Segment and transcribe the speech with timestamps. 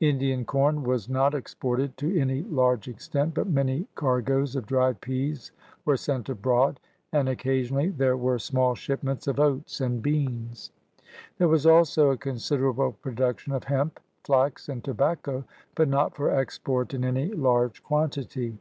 [0.00, 5.52] Indian com was not exported to any large extent, but many cargoes of dried peas
[5.86, 6.78] were sent abroad,
[7.12, 10.70] and occasionally there were small shipments of oats and beans.
[11.38, 16.92] There was also a considerable production of hemp, flax, and tobacco, but not for export
[16.92, 18.58] in any large quantity.